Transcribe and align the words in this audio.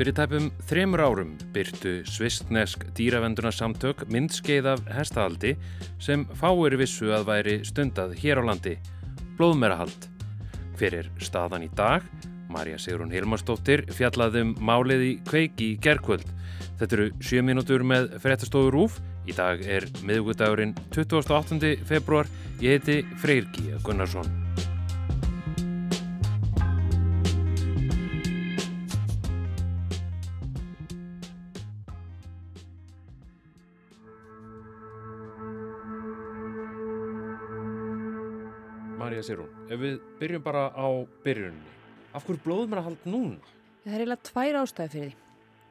Fyrir 0.00 0.14
tæpum 0.16 0.46
þremur 0.64 1.00
árum 1.04 1.32
byrtu 1.52 1.90
svistnesk 2.08 2.86
dýravendunarsamtök 2.96 4.06
myndskeið 4.08 4.70
af 4.70 4.88
hestahaldi 4.96 5.50
sem 6.00 6.22
fáir 6.40 6.78
vissu 6.80 7.10
að 7.12 7.26
væri 7.28 7.58
stundað 7.68 8.16
hér 8.22 8.40
á 8.40 8.48
landi, 8.48 8.78
blóðmerahald. 9.36 10.08
Hver 10.80 10.98
er 11.02 11.12
staðan 11.20 11.68
í 11.68 11.70
dag? 11.76 12.08
Marja 12.48 12.80
Sigrun 12.80 13.12
Hilmarsdóttir 13.12 13.84
fjallaðum 13.92 14.56
málið 14.56 15.04
í 15.04 15.14
kveiki 15.28 15.74
í 15.74 15.78
gerkvöld. 15.84 16.24
Þetta 16.80 16.96
eru 16.96 17.12
7 17.20 17.44
mínútur 17.52 17.84
með 17.84 18.14
fréttastofur 18.24 18.80
úf. 18.86 19.02
Í 19.28 19.36
dag 19.36 19.60
er 19.60 19.84
miðugudagurinn 20.00 20.78
28. 20.96 21.76
februar. 21.84 22.24
Ég 22.64 22.80
heiti 22.80 23.02
Freyrki 23.20 23.74
Gunnarsson. 23.84 24.39
Marja 39.10 39.24
Sigrun, 39.26 39.48
ef 39.66 39.80
við 39.82 39.94
byrjum 40.20 40.42
bara 40.44 40.68
á 40.70 40.86
byrjunni. 41.24 41.70
Af 42.14 42.22
hverju 42.28 42.44
blóðum 42.44 42.76
er 42.76 42.78
að 42.78 42.84
halda 42.86 43.10
núna? 43.10 43.48
Það 43.82 43.96
er 43.96 44.04
eiginlega 44.04 44.26
tvær 44.28 44.58
ástæði 44.60 44.92
fyrir 44.92 45.08
því. 45.08 45.24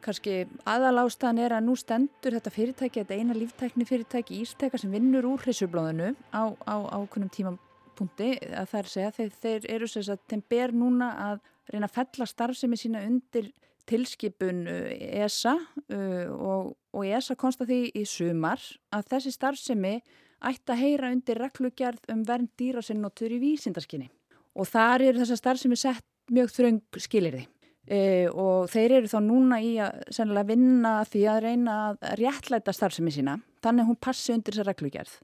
Kanski 0.04 0.34
aðal 0.74 1.06
ástæðan 1.06 1.40
er 1.46 1.56
að 1.56 1.64
nú 1.70 1.78
stendur 1.80 2.36
þetta 2.36 2.54
fyrirtæki, 2.58 3.06
þetta 3.06 3.16
eina 3.16 3.38
líftækni 3.38 3.88
fyrirtæki 3.88 4.42
Ísteka 4.44 4.82
sem 4.82 4.92
vinnur 4.92 5.30
úr 5.32 5.46
hrissublóðinu 5.46 6.12
á, 6.36 6.52
á 6.52 6.76
ákunnum 7.00 7.32
tímapunkti 7.32 8.34
að 8.52 8.70
það 8.74 8.78
er 8.82 8.92
segja 8.98 9.16
þeir, 9.22 9.34
þeir 9.40 9.72
eru 9.78 9.92
sem 9.94 10.12
að 10.12 10.28
þeim 10.34 10.46
ber 10.52 10.76
núna 10.76 11.10
að 11.30 11.42
reyna 11.72 11.88
að 11.88 11.96
fella 11.96 12.32
starfsemi 12.36 12.84
sína 12.84 13.08
undir 13.08 13.54
tilskipun 13.88 14.66
ESA 14.68 15.56
uh, 15.56 16.28
og, 16.36 16.74
og 16.92 17.08
ESA 17.08 17.40
konsta 17.40 17.64
því 17.64 17.86
í 17.96 18.04
sumar 18.04 18.60
að 18.92 19.14
þessi 19.16 19.38
starfsemi 19.40 20.02
ætti 20.46 20.74
að 20.74 20.82
heyra 20.84 21.12
undir 21.14 21.42
reglugjörð 21.42 22.12
um 22.14 22.24
vernd 22.28 22.52
dýra 22.60 22.84
sem 22.86 23.00
notur 23.02 23.32
í 23.34 23.42
vísindarskinni 23.42 24.10
og 24.56 24.68
þar 24.68 25.10
eru 25.10 25.22
þessar 25.22 25.42
starfsemi 25.42 25.78
sett 25.80 26.06
mjög 26.32 26.54
þröng 26.56 27.02
skilirði 27.02 27.46
e, 27.90 28.30
og 28.30 28.70
þeir 28.72 28.98
eru 29.00 29.12
þá 29.12 29.20
núna 29.26 29.60
í 29.64 29.76
að 29.82 30.52
vinna 30.52 30.94
því 31.10 31.24
að 31.32 31.40
reyna 31.46 31.78
að 31.88 32.04
réttlæta 32.22 32.76
starfsemi 32.76 33.14
sína, 33.14 33.40
þannig 33.64 33.86
að 33.86 33.92
hún 33.92 34.02
passi 34.08 34.36
undir 34.36 34.56
þessa 34.56 34.68
reglugjörð. 34.70 35.16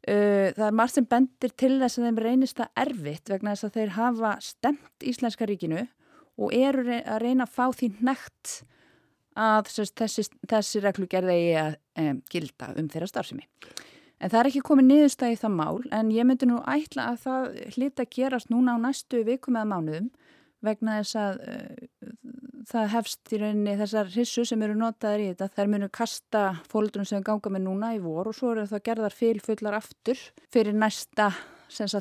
E, 0.00 0.16
það 0.56 0.66
er 0.66 0.76
margt 0.80 0.96
sem 0.96 1.06
bendir 1.08 1.54
til 1.60 1.76
þess 1.82 2.00
að 2.00 2.08
þeim 2.08 2.20
reynist 2.24 2.60
það 2.60 2.84
erfitt 2.84 3.32
vegna 3.32 3.54
þess 3.54 3.68
að 3.68 3.78
þeir 3.78 3.94
hafa 3.98 4.34
stemt 4.44 5.06
Íslenska 5.12 5.48
ríkinu 5.48 5.84
og 6.40 6.54
eru 6.56 6.86
að 6.98 7.22
reyna 7.22 7.46
að 7.46 7.56
fá 7.56 7.66
því 7.76 7.90
nekt 8.00 8.60
að 9.40 9.70
þessi, 9.70 10.26
þessi 10.48 10.82
reglugjörði 10.82 11.40
að 11.60 11.74
e, 12.00 12.12
gilda 12.32 12.72
um 12.80 12.88
þeirra 12.90 13.10
starfsemi. 13.12 13.46
En 14.20 14.28
það 14.28 14.40
er 14.40 14.48
ekki 14.50 14.64
komið 14.68 14.88
niðurstæði 14.90 15.38
það 15.40 15.54
mál 15.56 15.76
en 15.96 16.10
ég 16.12 16.26
myndi 16.28 16.48
nú 16.48 16.58
ætla 16.68 17.10
að 17.12 17.22
það 17.22 17.46
hlita 17.76 18.04
að 18.04 18.10
gerast 18.16 18.50
núna 18.52 18.76
á 18.76 18.78
næstu 18.82 19.22
vikum 19.24 19.56
eða 19.56 19.70
mánuðum 19.72 20.10
vegna 20.64 20.98
þess 21.00 21.16
að 21.16 21.38
uh, 21.40 22.10
það 22.68 22.90
hefst 22.94 23.32
í 23.32 23.38
rauninni 23.40 23.76
þessar 23.80 24.10
hissu 24.14 24.44
sem 24.48 24.64
eru 24.66 24.76
notaður 24.78 25.22
í 25.24 25.30
þetta. 25.30 25.48
Þær 25.56 25.70
munu 25.72 25.88
kasta 25.94 26.42
fólkdunum 26.70 27.08
sem 27.08 27.24
ganga 27.24 27.52
með 27.54 27.64
núna 27.64 27.94
í 27.96 28.02
vor 28.02 28.28
og 28.30 28.36
svo 28.36 28.52
eru 28.54 28.66
það 28.68 28.84
gerðar 28.90 29.16
fylfullar 29.16 29.78
aftur 29.80 30.20
fyrir 30.52 30.76
næsta 30.76 31.30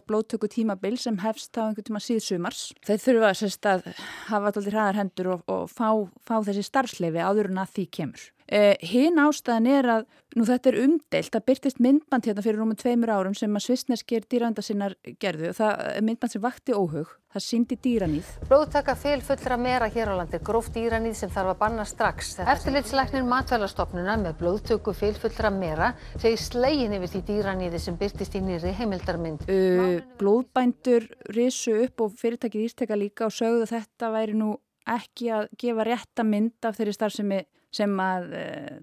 blóttöku 0.09 0.49
tímabil 0.49 0.97
sem 0.97 1.19
hefst 1.21 1.57
á 1.61 1.69
einhvern 1.69 1.85
tíma 1.85 2.01
síðsumars. 2.01 2.73
Þeir 2.87 3.03
þurfa 3.03 3.31
að 3.69 3.87
hafa 4.27 4.49
alltaf 4.49 4.65
hraðar 4.65 4.97
hendur 4.97 5.31
og, 5.35 5.43
og 5.47 5.69
fá, 5.69 5.93
fá 6.25 6.41
þessi 6.41 6.65
starfsleifi 6.65 7.21
áður 7.21 7.51
en 7.53 7.61
að 7.61 7.75
því 7.75 7.85
kemur. 7.99 8.23
Eh, 8.49 8.73
hinn 8.81 9.19
ástæðan 9.21 9.67
er 9.69 9.87
að, 9.93 10.05
nú 10.33 10.45
þetta 10.47 10.71
er 10.71 10.77
umdelt, 10.81 11.29
það 11.35 11.43
byrtist 11.45 11.81
myndband 11.85 12.25
hérna 12.25 12.41
fyrir 12.41 12.57
rúmum 12.57 12.77
tveimur 12.79 13.11
árum 13.13 13.35
sem 13.37 13.53
að 13.53 13.65
svisneskir 13.67 14.23
dýranda 14.25 14.63
sinnar 14.65 14.95
gerðu 15.21 15.51
og 15.51 15.57
það 15.59 15.83
er 15.91 16.05
myndband 16.07 16.33
sem 16.33 16.41
vakti 16.41 16.73
óhug, 16.73 17.11
það 17.29 17.43
síndi 17.45 17.77
dýranýð. 17.83 18.31
Blóðtaka 18.49 18.95
fyl 18.97 19.19
fullra 19.27 19.57
mera 19.61 19.89
hér 19.93 20.09
á 20.09 20.13
landi, 20.17 20.39
gróft 20.41 20.73
dýranýð 20.73 21.19
sem 21.19 21.33
þarf 21.35 21.51
að 21.53 21.59
banna 21.59 21.85
strax. 21.85 22.31
Eftirlitslæknir 22.55 23.27
matvælastofnuna 23.29 24.17
með 24.23 24.41
blóðtöku 24.41 24.95
fyl 24.97 25.13
fullra 25.21 25.53
mera 25.53 25.91
segir 26.15 26.41
slegin 26.41 26.97
yfir 26.97 27.13
því 27.13 27.23
dýranýði 27.29 27.83
sem 27.85 28.01
byrtist 28.01 28.39
í 28.39 28.41
nýri 28.47 28.73
heimildarmynd. 28.81 29.45
Uh, 29.45 30.01
blóðbændur 30.17 31.05
risu 31.37 31.77
upp 31.83 32.07
og 32.07 32.17
fyrirtækið 32.17 32.65
ísteka 32.65 32.97
líka 32.97 33.29
og 33.29 33.37
sögðu 33.37 33.69
þetta 33.69 34.09
væri 34.17 34.41
nú 34.41 34.55
ekki 34.89 35.29
að 35.37 35.49
gefa 35.61 35.85
rétta 35.85 36.25
mynd 36.25 36.65
af 36.65 36.79
þeirri 36.79 36.97
starfsemi 36.97 37.43
sem 37.75 37.93
að 38.01 38.33
uh, 38.39 38.75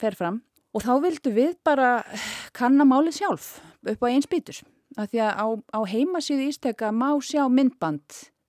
fer 0.00 0.16
fram. 0.18 0.42
Og 0.76 0.84
þá 0.84 0.92
vildu 1.02 1.32
við 1.34 1.54
bara 1.66 1.98
kannamáli 2.56 3.12
sjálf 3.14 3.56
upp 3.88 4.02
á 4.04 4.06
eins 4.10 4.28
bítur. 4.30 4.60
Af 4.98 5.10
því 5.12 5.22
að 5.24 5.32
á, 5.38 5.46
á 5.78 5.80
heimasíðu 5.88 6.48
ísteka 6.50 6.90
má 6.94 7.10
sjá 7.24 7.44
myndband 7.50 8.04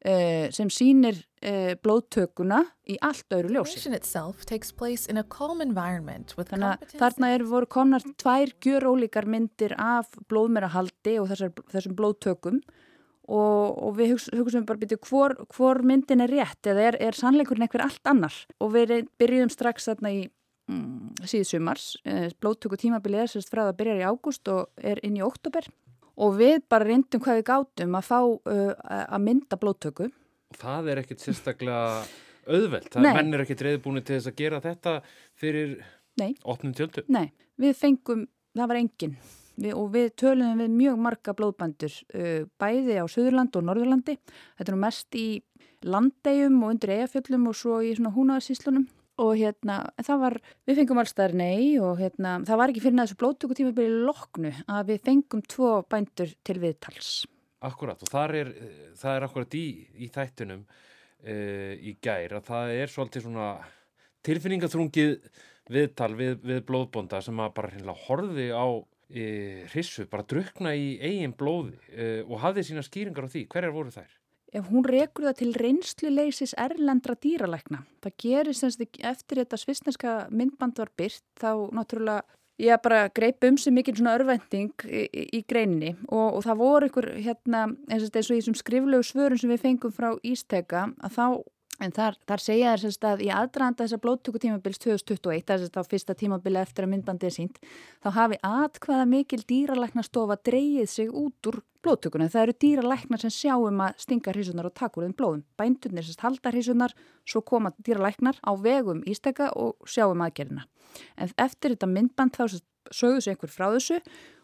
uh, 0.05 0.47
sem 0.55 0.71
sínir 0.73 1.19
uh, 1.43 1.73
blóðtökuna 1.83 2.61
í 2.89 2.97
allt 3.05 3.35
öðru 3.35 3.55
ljósi. 3.55 3.79
Þannig 6.51 6.69
að 6.73 6.99
þarna 7.01 7.31
er 7.35 7.47
voru 7.47 7.71
konar 7.71 8.05
tvær 8.19 8.53
gjör 8.63 8.89
ólíkar 8.93 9.29
myndir 9.29 9.75
af 9.79 10.11
blóðmerahaldi 10.31 11.17
og 11.21 11.31
þessar, 11.31 11.55
þessum 11.73 11.97
blóðtökum 11.99 12.61
og, 13.29 13.77
og 13.85 13.95
við 13.99 14.15
hugsaum 14.39 14.65
bara 14.67 14.81
byrju 14.81 14.99
hvor, 15.05 15.35
hvor 15.53 15.81
myndin 15.85 16.23
er 16.25 16.33
rétt 16.33 16.69
eða 16.69 16.89
er, 16.89 16.97
er 17.09 17.17
sannleikurinn 17.17 17.67
eitthvað 17.67 17.85
allt 17.85 18.09
annar 18.09 18.37
og 18.59 18.73
við 18.73 18.95
byrjum 19.21 19.51
strax 19.53 19.89
þarna 19.91 20.13
í 20.15 20.23
mm, 20.71 21.27
síðsumars, 21.29 21.91
eh, 22.09 22.29
blóttöku 22.41 22.79
tímabilið 22.79 23.25
er 23.25 23.33
sérst 23.33 23.53
frá 23.53 23.65
það 23.67 23.77
byrjar 23.81 24.01
í 24.01 24.07
ágúst 24.09 24.51
og 24.53 24.85
er 24.91 25.01
inn 25.05 25.19
í 25.19 25.25
óttúber 25.25 25.69
og 26.19 26.39
við 26.39 26.63
bara 26.71 26.87
reyndum 26.89 27.23
hvað 27.23 27.39
við 27.39 27.45
gátum 27.47 27.95
að 27.95 28.09
fá 28.09 28.17
uh, 28.19 28.73
að 28.99 29.21
mynda 29.23 29.59
blóttöku. 29.59 30.09
Það 30.59 30.89
er 30.91 31.01
ekkit 31.03 31.23
sérstaklega 31.23 31.83
auðvelt, 32.53 32.89
það 32.91 33.05
Nei. 33.07 33.21
er 33.37 33.43
ekkit 33.45 33.63
reyðbúin 33.67 34.03
til 34.03 34.17
þess 34.17 34.31
að 34.31 34.39
gera 34.41 34.59
þetta 34.63 34.95
fyrir 35.39 35.77
Nei. 36.19 36.33
opnum 36.43 36.73
tjöldu. 36.75 37.05
Nei, 37.13 37.29
við 37.61 37.77
fengum, 37.79 38.25
það 38.57 38.73
var 38.73 38.81
enginn 38.81 39.15
við, 39.59 39.73
og 39.75 39.91
við 39.93 40.09
tölum 40.19 40.61
við 40.61 40.75
mjög 40.75 41.01
marga 41.05 41.35
blóðbændur 41.37 41.97
uh, 42.15 42.45
bæði 42.61 42.99
á 42.99 43.05
Suðurland 43.11 43.59
og 43.59 43.67
Norðurlandi. 43.67 44.17
Þetta 44.59 44.71
er 44.71 44.77
nú 44.77 44.83
mest 44.85 45.19
í 45.19 45.27
landegjum 45.87 46.63
og 46.63 46.73
undir 46.73 46.95
eigafjöllum 46.97 47.49
og 47.51 47.57
svo 47.57 47.79
í 47.85 47.93
svona 47.95 48.13
húnaðarsíslunum 48.15 48.87
og 49.19 49.33
hérna 49.35 49.79
það 49.99 50.21
var, 50.23 50.35
við 50.67 50.79
fengum 50.79 51.01
allstaðar 51.01 51.35
nei 51.39 51.79
og 51.83 51.99
hérna 51.99 52.37
það 52.47 52.61
var 52.61 52.71
ekki 52.71 52.83
fyrir 52.83 53.01
þessu 53.01 53.17
blóðtöku 53.19 53.57
tíma 53.57 53.73
byrju 53.75 54.03
loknu 54.07 54.53
að 54.71 54.93
við 54.93 55.01
fengum 55.07 55.43
tvo 55.43 55.73
bændur 55.91 56.31
til 56.47 56.57
viðtals. 56.61 57.11
Akkurat 57.67 57.99
og 57.99 58.11
það 58.11 58.35
er, 58.39 58.53
það 58.99 59.17
er 59.17 59.25
akkurat 59.27 59.57
í, 59.59 59.65
í 59.99 60.07
þættunum 60.13 60.63
uh, 60.63 61.73
í 61.75 61.97
gær 62.03 62.37
að 62.39 62.47
það 62.51 62.75
er 62.77 62.93
svolítið 62.93 63.27
svona 63.27 63.49
tilfinningaþrungið 64.27 65.15
viðtal 65.69 66.13
við, 66.17 66.39
við 66.43 66.63
blóðbonda 66.67 67.21
sem 67.23 67.39
að 67.39 67.53
bara 67.59 67.73
hérna 67.75 67.95
horfi 68.07 68.49
á 68.51 68.67
e, 69.09 69.65
hrissu, 69.73 70.05
bara 70.09 70.25
drukna 70.29 70.73
í 70.77 70.95
eigin 71.01 71.35
blóði 71.37 71.77
e, 71.89 72.09
og 72.25 72.39
hafði 72.43 72.69
sína 72.69 72.85
skýringar 72.85 73.27
á 73.27 73.33
því. 73.33 73.45
Hverjar 73.51 73.75
voru 73.75 73.93
þær? 73.93 74.17
Ef 74.49 74.65
hún 74.71 74.85
rekur 74.87 75.27
það 75.27 75.37
til 75.43 75.51
reynsluleysis 75.61 76.55
erlendra 76.57 77.13
dýralækna, 77.21 77.83
það 78.01 78.15
gerir 78.23 78.57
semst 78.57 78.81
eftir 78.81 79.43
þetta 79.43 79.59
svisneska 79.61 80.13
myndband 80.33 80.81
var 80.81 80.89
byrt, 80.97 81.21
þá 81.37 81.69
náttúrulega 81.77 82.23
ég 82.59 82.81
bara 82.83 83.07
greip 83.13 83.43
um 83.47 83.57
sig 83.57 83.73
mikil 83.73 83.95
svona 83.95 84.17
örvending 84.17 84.73
í, 84.85 85.05
í, 85.37 85.43
greininni 85.47 85.93
og, 86.09 86.39
og 86.39 86.41
það 86.43 86.59
voru 86.59 86.89
ykkur 86.89 87.07
hérna 87.21 87.67
eins 87.87 88.07
og 88.07 88.11
þessum 88.15 88.57
skriflegu 88.57 89.05
svörun 89.05 89.39
sem 89.39 89.53
við 89.53 89.63
fengum 89.63 89.95
frá 89.95 90.11
Ísteka 90.27 90.89
að 90.99 91.15
þá 91.15 91.25
En 91.79 91.93
þar, 91.95 92.17
þar 92.27 92.43
segja 92.43 92.73
þér 92.73 92.81
semst 92.83 93.05
að 93.07 93.21
í 93.23 93.29
aðdraðanda 93.31 93.85
þessar 93.85 94.01
blóttöku 94.03 94.41
tímabils 94.43 94.81
2021, 94.83 95.45
þess 95.47 95.79
að 95.79 95.89
fyrsta 95.93 96.15
tímabili 96.19 96.59
eftir 96.59 96.85
að 96.85 96.91
myndbandið 96.93 97.29
er 97.29 97.35
sínt, 97.37 97.59
þá 98.03 98.09
hafi 98.17 98.39
atkvaða 98.43 99.05
mikil 99.07 99.39
dýralæknastofa 99.47 100.39
dreyið 100.49 100.89
sig 100.91 101.13
út 101.13 101.51
úr 101.51 101.61
blóttökunum. 101.85 102.31
Það 102.31 102.43
eru 102.43 102.55
dýralæknar 102.65 103.23
sem 103.23 103.31
sjáum 103.31 103.83
að 103.85 104.01
stinga 104.03 104.33
hrísunar 104.35 104.67
og 104.67 104.75
takk 104.75 104.99
úr 104.99 105.07
þeim 105.07 105.15
blóðum. 105.21 105.45
Bændurnir 105.59 106.07
semst 106.07 106.25
halda 106.25 106.51
hrísunar, 106.51 106.95
svo 107.23 107.43
koma 107.47 107.71
dýralæknar 107.79 108.41
á 108.43 108.51
vegum 108.59 108.99
ísteka 109.07 109.53
og 109.55 109.79
sjáum 109.87 110.25
aðgerina. 110.25 110.67
En 111.15 111.31
eftir 111.39 111.77
þetta 111.77 111.87
myndband 111.87 112.35
þá 112.35 112.59
sögðu 112.91 113.23
sig 113.23 113.35
einhver 113.35 113.53
frá 113.53 113.69
þessu 113.71 113.99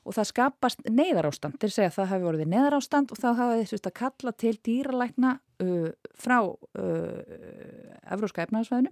og 0.06 0.16
það 0.16 0.30
skapast 0.30 0.84
neyðarástand 0.86 1.58
að 1.60 1.74
segja 1.74 1.90
að 1.90 1.98
það 1.98 2.12
hafi 2.12 2.28
vorið 2.28 2.52
neyðarástand 2.52 3.12
og 3.12 3.20
þá 3.20 3.30
hafi 3.40 3.68
þess 3.72 3.90
að 3.90 3.96
kalla 4.00 4.34
til 4.44 4.54
dýralækna 4.68 5.32
uh, 5.64 5.90
frá 6.18 6.40
uh, 6.44 6.60
Evróska 8.12 8.46
efnaðarsvæðinu 8.46 8.92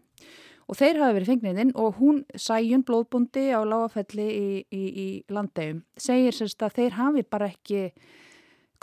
og 0.64 0.80
þeir 0.80 1.02
hafi 1.02 1.18
verið 1.18 1.32
fengnið 1.34 1.62
inn 1.66 1.74
og 1.80 2.00
hún 2.00 2.24
sæjun 2.40 2.86
blóðbundi 2.88 3.50
á 3.52 3.62
lágafelli 3.68 4.28
í, 4.30 4.48
í, 4.72 4.84
í 4.84 5.08
landegum 5.34 5.84
segir 6.00 6.36
sérst 6.36 6.64
að 6.64 6.80
þeir 6.80 6.98
hafi 7.02 7.26
bara 7.28 7.52
ekki 7.52 7.90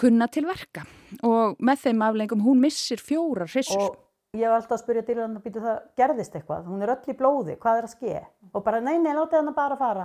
kunna 0.00 0.28
til 0.32 0.46
verka 0.48 0.84
og 1.26 1.58
með 1.60 1.86
þeim 1.86 2.06
aflengum 2.06 2.44
hún 2.44 2.62
missir 2.64 3.00
fjórar 3.02 3.50
hrissur. 3.50 3.90
Og 3.90 3.98
Ég 4.30 4.46
hef 4.46 4.52
alltaf 4.54 4.76
að 4.76 4.82
spyrja 4.84 5.02
dýrarinn 5.08 5.38
að 5.40 5.46
býta 5.48 5.60
það 5.64 5.78
gerðist 5.98 6.34
eitthvað, 6.38 6.66
hún 6.70 6.84
er 6.84 6.90
öll 6.92 7.10
í 7.10 7.14
blóði, 7.18 7.54
hvað 7.58 7.78
er 7.80 7.86
að 7.88 7.94
ske? 7.96 8.20
Og 8.54 8.62
bara 8.62 8.78
nei, 8.78 8.92
nei, 9.02 9.10
látið 9.16 9.40
hann 9.40 9.56
bara 9.56 9.78
fara. 9.80 10.04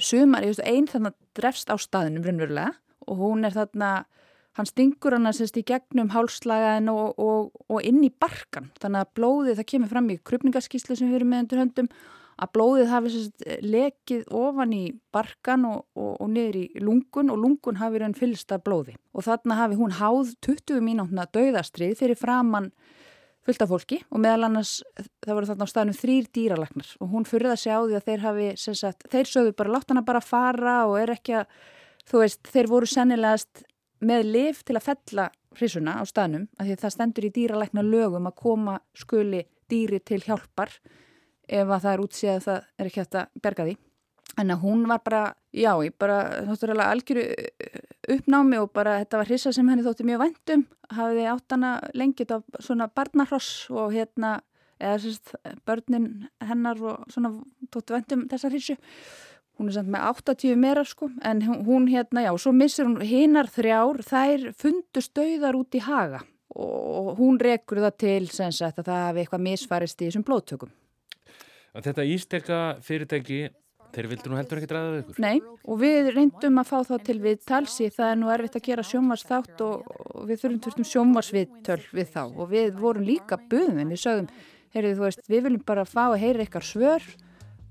Sumar, 0.00 0.46
ég 0.46 0.54
veist, 0.54 0.62
einn 0.64 0.86
þarna 0.88 1.10
drefst 1.36 1.68
á 1.68 1.76
staðinum 1.76 2.24
raunverulega 2.24 2.70
og 3.04 3.20
hún 3.20 3.44
er 3.44 3.52
þarna, 3.52 3.90
hann 4.56 4.68
stingur 4.68 5.16
hann 5.16 5.28
að 5.28 5.40
sérst 5.40 5.58
í 5.60 5.64
gegnum 5.68 6.12
hálslagaðin 6.14 6.90
og, 6.92 7.16
og, 7.20 7.50
og 7.68 7.86
inn 7.86 8.02
í 8.06 8.10
barkan. 8.10 8.70
Þannig 8.80 9.04
að 9.04 9.14
blóðið, 9.18 9.56
það 9.58 9.70
kemur 9.72 9.92
fram 9.92 10.12
í 10.12 10.20
krupningaskíslu 10.30 10.96
sem 10.96 11.10
við 11.10 11.20
erum 11.20 11.32
með 11.34 11.44
undir 11.44 11.62
höndum, 11.62 11.90
að 12.36 12.52
blóðið 12.52 12.90
hafi 12.92 13.12
sérst 13.14 13.46
lekið 13.64 14.26
ofan 14.36 14.74
í 14.76 14.82
barkan 15.14 15.64
og, 15.68 15.86
og 15.96 16.28
niður 16.32 16.60
í 16.60 16.66
lungun 16.84 17.32
og 17.32 17.40
lungun 17.40 17.80
hafi 17.80 18.02
raun 18.02 18.16
fylsta 18.16 18.60
blóði. 18.60 18.96
Og 19.16 19.24
þarna 19.28 19.60
hafi 19.62 19.78
hún 19.80 19.96
háð 19.96 20.34
20 20.44 20.84
mínútna 20.84 21.28
döðastrið 21.32 21.96
fyrir 22.00 22.20
framann 22.20 22.72
fullt 23.46 23.62
af 23.62 23.70
fólki 23.70 24.00
og 24.10 24.20
meðal 24.22 24.48
annars 24.48 24.80
það 25.24 25.36
voru 25.38 25.48
þarna 25.50 25.68
á 25.68 25.72
staðnum 25.72 25.98
þrýr 26.00 26.28
dýralagnar 26.34 26.88
og 26.98 27.12
hún 27.12 27.26
fyrir 27.28 27.52
það 27.52 27.60
segja 27.62 27.78
á 27.78 27.82
því 27.84 27.96
að 27.98 28.08
þeir 28.08 28.24
hafi 28.24 28.48
sagt, 28.58 29.06
þeir 29.12 29.30
sögðu 29.30 29.54
bara 29.60 29.74
látt 29.76 29.92
hana 29.92 30.02
bara 30.06 30.22
fara 30.24 30.76
og 30.90 30.96
er 30.98 31.12
ekki 31.14 31.36
að, 31.40 31.52
þú 32.10 32.22
veist, 32.24 32.50
þeir 32.50 32.70
voru 32.72 32.90
sennilegast 32.90 33.62
með 34.00 34.28
liv 34.28 34.62
til 34.66 34.76
að 34.76 34.86
fella 34.90 35.30
hrísuna 35.56 35.96
á 36.00 36.04
staðnum 36.08 36.46
af 36.58 36.66
því 36.66 36.76
að 36.76 36.84
það 36.84 36.94
stendur 36.94 37.26
í 37.26 37.32
dýralagna 37.32 37.84
lögum 37.86 38.28
að 38.28 38.38
koma 38.42 38.78
skuli 38.96 39.42
dýri 39.70 40.00
til 40.04 40.20
hjálpar 40.24 40.72
ef 41.46 41.68
að 41.68 41.82
það 41.82 41.92
er 41.92 42.02
útsíð 42.04 42.32
að 42.32 42.46
það 42.46 42.56
er 42.76 42.90
ekki 42.90 43.02
hægt 43.02 43.18
að 43.20 43.42
berga 43.42 43.66
því. 43.68 43.76
En 44.36 44.52
að 44.52 44.64
hún 44.66 44.82
var 44.90 45.00
bara, 45.00 45.20
já, 45.54 45.70
ég 45.80 45.94
bara 45.96 46.16
náttúrulega 46.44 46.92
algjöru 46.92 47.22
uppnámi 48.16 48.58
og 48.60 48.72
bara 48.74 48.98
þetta 49.00 49.20
var 49.22 49.30
hrissa 49.30 49.52
sem 49.54 49.68
henni 49.70 49.86
þótti 49.86 50.04
mjög 50.06 50.24
vendum 50.24 50.66
hafiði 50.92 51.24
átt 51.30 51.54
hana 51.54 51.70
lengið 51.96 52.34
á 52.36 52.38
svona 52.60 52.90
barnarross 52.92 53.70
og 53.72 53.94
hérna 53.94 54.36
eða 54.76 54.98
sérst 55.06 55.32
börnin 55.64 56.26
hennar 56.44 56.82
og 56.84 57.06
svona 57.08 57.32
þótti 57.72 57.96
vendum 57.96 58.26
þessa 58.28 58.52
hrissu 58.52 58.76
hún 59.56 59.70
er 59.70 59.76
samt 59.78 59.92
með 59.92 60.06
80 60.12 60.56
meira 60.60 60.84
sko 60.86 61.10
en 61.24 61.42
hún 61.66 61.88
hérna 61.90 62.26
já, 62.26 62.32
svo 62.38 62.52
missir 62.52 62.88
hún 62.88 63.00
hinnar 63.00 63.50
þrjár, 63.52 64.02
þær 64.04 64.48
fundust 64.56 65.14
dauðar 65.16 65.58
út 65.58 65.76
í 65.76 65.84
haga 65.84 66.22
og 66.56 67.14
hún 67.18 67.38
rekur 67.42 67.82
það 67.84 68.00
til 68.00 68.24
sem 68.32 68.52
sagt 68.54 68.80
að 68.80 68.90
það 68.90 69.06
hafi 69.08 69.22
eitthvað 69.22 69.46
misfarist 69.50 70.02
í 70.02 70.08
þessum 70.08 70.26
blóttökum 70.26 70.74
Þetta 71.76 72.04
ístekka 72.08 72.58
fyrirtæki 72.80 73.40
Þeir 73.96 74.08
vildu 74.10 74.30
nú 74.30 74.36
heldur 74.36 74.60
ekki 74.60 74.68
draðað 74.68 74.96
ykkur? 75.00 75.18
Nei, 75.24 75.38
og 75.64 75.78
við 75.80 76.10
reyndum 76.12 76.60
að 76.60 76.68
fá 76.68 76.76
þá 76.84 76.96
til 77.06 77.16
við 77.22 77.38
talsi, 77.48 77.86
það 77.94 78.10
er 78.10 78.18
nú 78.20 78.32
erfitt 78.34 78.58
að 78.58 78.66
gera 78.66 78.84
sjómarsþátt 78.84 79.62
og, 79.64 79.86
og 79.94 80.26
við 80.28 80.42
þurfum 80.42 80.58
þurftum 80.66 80.88
sjómarsviðtöl 80.90 81.78
við 81.96 82.10
þá 82.12 82.22
og 82.26 82.50
við 82.50 82.76
vorum 82.82 83.06
líka 83.06 83.38
buðum, 83.40 83.80
við 83.94 84.02
sögum, 84.02 84.28
heyrðu 84.76 84.92
þú 84.98 85.06
veist, 85.06 85.22
við 85.32 85.46
viljum 85.46 85.64
bara 85.70 85.86
fá 85.88 86.02
að 86.10 86.18
heyra 86.26 86.44
ykkar 86.44 86.66
svör, 86.66 87.08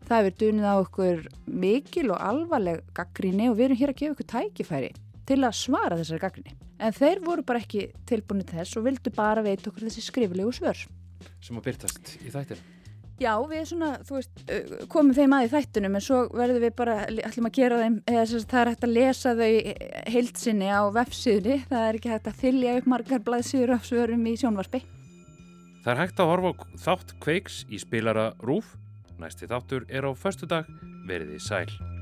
það 0.07 0.21
hefur 0.21 0.37
dunið 0.43 0.67
á 0.69 0.75
okkur 0.75 1.23
mikil 1.65 2.05
og 2.11 2.21
alvarleg 2.21 2.83
gaggríni 2.97 3.49
og 3.51 3.57
við 3.57 3.69
erum 3.69 3.81
hér 3.81 3.93
að 3.93 3.99
gefa 4.01 4.15
ykkur 4.15 4.29
tækifæri 4.33 4.93
til 5.25 5.41
að 5.41 5.57
svara 5.57 5.97
þessari 5.99 6.21
gaggríni. 6.21 6.55
En 6.79 6.93
þeir 6.93 7.23
voru 7.25 7.45
bara 7.47 7.63
ekki 7.63 7.89
tilbúinni 8.09 8.45
þess 8.49 8.77
og 8.77 8.85
vildu 8.85 9.13
bara 9.15 9.43
veita 9.45 9.71
okkur 9.71 9.87
þessi 9.87 10.05
skriflegu 10.05 10.53
svör. 10.53 10.85
Sem 11.41 11.57
að 11.57 11.69
byrtast 11.69 12.17
í 12.21 12.31
þættinu? 12.33 12.71
Já, 13.15 13.31
við 13.47 13.61
svona, 13.69 13.93
veist, 14.09 14.41
komum 14.91 15.15
þeim 15.15 15.33
að 15.37 15.45
í 15.45 15.51
þættunum 15.53 15.93
en 15.95 16.03
svo 16.03 16.17
verðum 16.35 16.65
við 16.65 16.73
bara, 16.75 16.95
ætlum 17.07 17.47
að 17.47 17.53
gera 17.55 17.77
þeim, 17.79 17.93
eða 18.11 18.25
það 18.41 18.59
er 18.59 18.71
hægt 18.73 18.83
að 18.83 18.95
lesa 18.97 19.31
þau 19.39 19.51
heilsinni 20.11 20.67
á 20.67 20.83
vefsíðni, 20.97 21.55
það 21.69 21.85
er 21.85 21.99
ekki 21.99 22.11
hægt 22.11 22.27
að 22.27 22.41
þylja 22.41 22.73
upp 22.81 22.89
margar 22.91 23.23
blaðsíður 23.29 23.73
af 23.77 23.87
svörum 23.87 24.27
í 24.27 24.35
sjónvarpi. 24.41 24.81
Það 25.85 25.91
er 25.93 26.01
hægt 26.01 26.19
að 26.19 26.31
horfa 26.33 26.67
þátt 26.83 27.15
kveiks 27.23 27.61
í 27.71 27.79
spilara 27.79 28.33
Rúf, 28.43 28.75
næsti 29.19 29.49
þáttur 29.51 29.85
er 29.89 30.07
á 30.07 30.11
förstu 30.15 30.47
dag, 30.49 30.69
veriði 31.07 31.39
sæl. 31.39 31.94